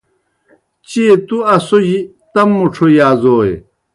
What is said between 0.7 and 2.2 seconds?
چیئےتُوْ اسوجیْ